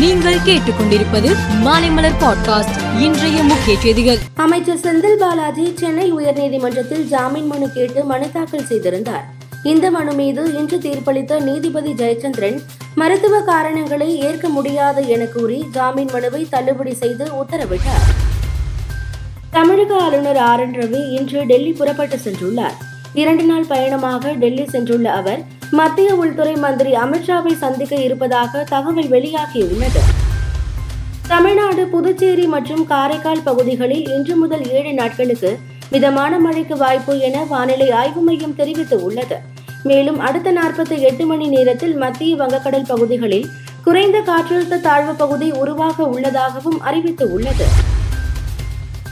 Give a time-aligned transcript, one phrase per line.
[0.00, 3.00] நீங்கள் கேட்டுக்கொண்டிருப்பது மாலைமலர் பாட்காஸ்ட்.
[3.00, 4.18] இன்றைய முக்கிய செய்திகள்.
[4.34, 9.28] அமைச்சர் செந்தில் பாலாஜி சென்னை உயர்நீதிமன்றத்தில் ஜாமீன் மனு கேட்டு மனு தாக்கல் செய்திருந்தார்.
[9.62, 12.60] இந்த மனு மீது இன்று தீர்ப்பளித்த நீதிபதி ஜெயச்சந்திரன்
[12.94, 18.08] மருத்துவ காரணங்களை ஏற்க முடியாது என கூறி ஜாமீன் மனுவை தள்ளுபடி செய்து உத்தரவிட்டார்.
[19.50, 20.60] தமிழக ஆளுநர் ஆர்.
[20.60, 20.72] என்.
[20.72, 22.74] ரவி இன்று டெல்லி புறப்பட்டு சென்றுள்ளார்.
[23.14, 25.44] இரண்டு நாள் பயணமாக டெல்லி சென்றுள்ள அவர்
[25.78, 30.00] மத்திய உள்துறை மந்திரி அமித்ஷாவை சந்திக்க இருப்பதாக தகவல் வெளியாகியுள்ளது.
[31.28, 35.58] தமிழ்நாடு புதுச்சேரி மற்றும் காரைக்கால் பகுதிகளில் இன்று முதல் ஏழு நாட்களுக்கு
[35.90, 39.36] மிதமான மழைக்கு வாய்ப்பு என வானிலை ஆய்வு மையம் தெரிவித்துள்ளது.
[39.82, 43.46] மேலும் அடுத்த நாற்பத்தி எட்டு மணி நேரத்தில் மத்திய வங்கக்கடல் பகுதிகளில்
[43.84, 47.68] குறைந்த காற்றழுத்த தாழ்வு பகுதி உருவாக உள்ளதாகவும் அறிவித்துள்ளது.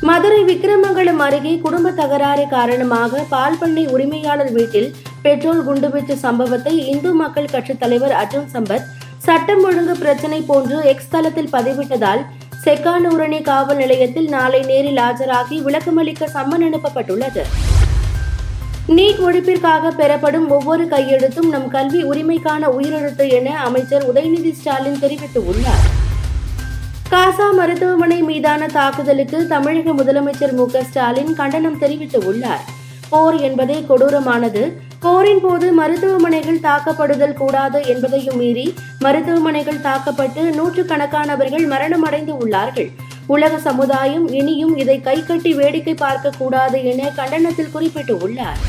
[0.00, 4.88] மதுரை விக்கிரமங்கலம் அருகே குடும்ப தகராறு காரணமாக பால் பண்ணை உரிமையாளர் வீட்டில்
[5.24, 8.86] பெட்ரோல் குண்டுவீச்சு சம்பவத்தை இந்து மக்கள் கட்சித் தலைவர் அர்ஜுன் சம்பத்
[9.18, 12.22] சட்டம் ஒழுங்கு பிரச்சினை போன்று எக்ஸ் தளத்தில் பதிவிட்டதால்
[12.64, 17.42] செக்கானூரணி காவல் நிலையத்தில் நாளை நேரில் ஆஜராகி விளக்கமளிக்க சம்மன் அனுப்பப்பட்டுள்ளது.
[18.88, 25.84] நீட் ஒழிப்பிற்காக பெறப்படும் ஒவ்வொரு கையெழுத்தும் நம் கல்வி உரிமைக்கான உயிரெழுத்து என அமைச்சர் உதயநிதி ஸ்டாலின் தெரிவித்துள்ளார்.
[27.10, 32.64] காசா மருத்துவமனை மீதான தாக்குதலுக்கு தமிழக முதலமைச்சர் மு ஸ்டாலின் கண்டனம் தெரிவித்துள்ளார்.
[33.08, 34.83] போர் என்பதே கொடூரமானது.
[35.04, 42.90] போரின் போது மருத்துவமனைகள் தாக்கப்படுதல் கூடாது என்பதையும் மீறி மருத்துவமனைகள் தாக்கப்பட்டு நூற்றுக்கணக்கானவர்கள் மரணமடைந்து உள்ளார்கள்.
[43.26, 48.60] உலக சமுதாயம் இனியும் இதை கைகட்டி வேடிக்கை பார்க்க கூடாது என கண்டனத்தில் குறிப்பிட்டுள்ளார்.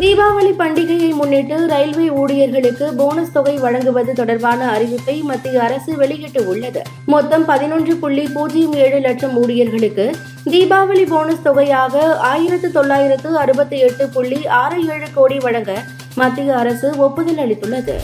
[0.00, 6.80] தீபாவளி பண்டிகையை முன்னிட்டு ரயில்வே ஊழியர்களுக்கு போனஸ் தொகை வழங்குவது தொடர்பான அறிவிப்பை மத்திய அரசு வெளியிட்டுள்ளது.
[7.06, 14.46] மொத்தம் பதினொன்று புள்ளி பூஜ்ஜியம் ஏழு லட்சம் ஊழியர்களுக்கு தீபாவளி போனஸ் தொகையாக ஆயிரத்து தொள்ளாயிரத்து அறுபத்தி எட்டு புள்ளி
[14.46, 18.00] ஆறு ஏழு கோடி வழங்க மத்திய அரசு ஒப்புதல் அளித்துள்ளது.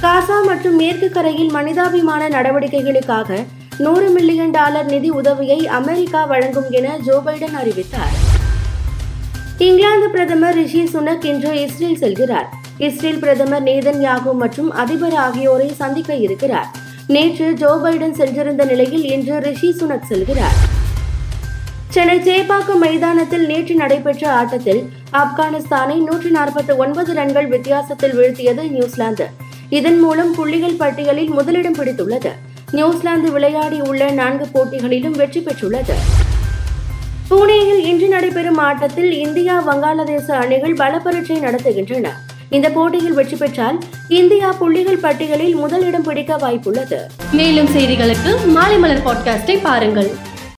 [0.00, 3.44] காசா மற்றும் மேற்கு கரையில் மனிதாபிமான நடவடிக்கைகளுக்காக
[3.78, 8.27] நூறு மில்லியன் டாலர் நிதி உதவியை அமெரிக்கா வழங்கும் என ஜோ பைடன் அறிவித்தார்.
[9.66, 12.48] இங்கிலாந்து பிரதமர் ரிஷி சுனக் இன்று இஸ்ரேல் செல்கிறார்.
[12.86, 16.68] இஸ்ரேல் பிரதமர் நேதன் யாகு மற்றும் அதிபர் ஆகியோரை சந்திக்க இருக்கிறார்.
[17.14, 20.58] நேற்று ஜோ பைடன் சென்றிருந்த நிலையில் இன்று ரிஷி சுனக் செல்கிறார்.
[21.96, 24.82] சென்னை சேப்பாக்கம் மைதானத்தில் நேற்று நடைபெற்ற ஆட்டத்தில்
[25.22, 29.28] ஆப்கானிஸ்தானை நூற்றி நாற்பத்தி ஒன்பது ரன்கள் வித்தியாசத்தில் வீழ்த்தியது நியூசிலாந்து.
[29.80, 32.32] இதன் மூலம் புள்ளிகள் பட்டியலில் முதலிடம் பிடித்துள்ளது.
[32.78, 35.96] நியூசிலாந்து விளையாடியுள்ள நான்கு போட்டிகளிலும் வெற்றி பெற்றுள்ளது.
[37.30, 42.08] புனேயில் இன்று நடைபெறும் ஆட்டத்தில் இந்தியா வங்காளதேச அணிகள் பலப்பரட்சை நடத்துகின்றன.
[42.50, 43.78] இந்த போட்டியில் வெற்றி பெற்றால்
[44.08, 46.98] இந்தியா புள்ளிகள் பட்டியலில் முதலிடம் பிடிக்க வாய்ப்புள்ளது.
[47.32, 50.10] மேலும் செய்திகளுக்கு மாலைமலர் பாட்காஸ்டை பாருங்கள்.